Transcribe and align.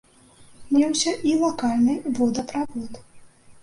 Меўся 0.77 1.13
і 1.33 1.35
лакальны 1.45 1.93
водаправод. 2.19 2.93